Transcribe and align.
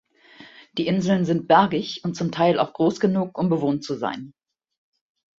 Die 0.79 0.87
Inseln 0.87 1.25
sind 1.25 1.47
bergig 1.47 2.03
und 2.03 2.15
zum 2.15 2.31
Teil 2.31 2.57
auch 2.57 2.73
groß 2.73 2.99
genug, 2.99 3.37
um 3.37 3.49
bewohnt 3.49 3.83
zu 3.83 3.93
sein. 3.93 4.33